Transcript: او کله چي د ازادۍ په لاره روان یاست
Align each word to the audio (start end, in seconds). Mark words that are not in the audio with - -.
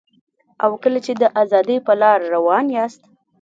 او 0.63 0.71
کله 0.83 0.99
چي 1.05 1.13
د 1.21 1.23
ازادۍ 1.41 1.77
په 1.87 1.93
لاره 2.01 2.25
روان 2.35 2.65
یاست 2.75 3.01